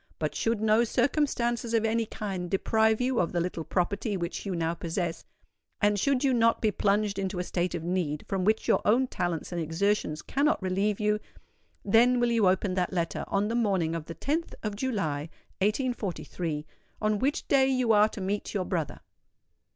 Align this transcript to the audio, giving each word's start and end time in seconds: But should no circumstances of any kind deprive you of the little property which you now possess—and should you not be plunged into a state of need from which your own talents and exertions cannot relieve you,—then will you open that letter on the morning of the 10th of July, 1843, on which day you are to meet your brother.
But 0.17 0.33
should 0.33 0.61
no 0.61 0.83
circumstances 0.83 1.75
of 1.75 1.85
any 1.85 2.07
kind 2.07 2.49
deprive 2.49 2.99
you 2.99 3.19
of 3.19 3.31
the 3.33 3.39
little 3.39 3.63
property 3.63 4.17
which 4.17 4.47
you 4.47 4.55
now 4.55 4.73
possess—and 4.73 5.99
should 5.99 6.23
you 6.23 6.33
not 6.33 6.59
be 6.59 6.71
plunged 6.71 7.19
into 7.19 7.37
a 7.37 7.43
state 7.43 7.75
of 7.75 7.83
need 7.83 8.25
from 8.27 8.43
which 8.43 8.67
your 8.67 8.81
own 8.83 9.05
talents 9.05 9.51
and 9.51 9.61
exertions 9.61 10.23
cannot 10.23 10.59
relieve 10.59 10.99
you,—then 10.99 12.19
will 12.19 12.31
you 12.31 12.47
open 12.49 12.73
that 12.73 12.91
letter 12.91 13.23
on 13.27 13.47
the 13.47 13.53
morning 13.53 13.93
of 13.93 14.05
the 14.05 14.15
10th 14.15 14.55
of 14.63 14.75
July, 14.75 15.29
1843, 15.59 16.65
on 16.99 17.19
which 17.19 17.47
day 17.47 17.67
you 17.67 17.91
are 17.91 18.09
to 18.09 18.21
meet 18.21 18.55
your 18.55 18.65
brother. 18.65 19.01